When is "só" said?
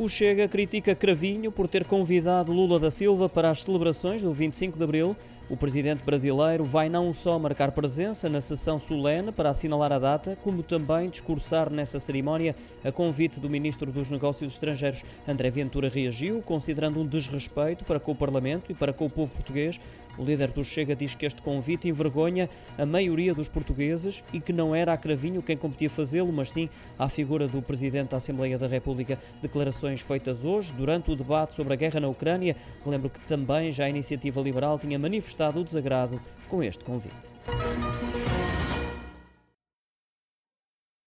7.12-7.36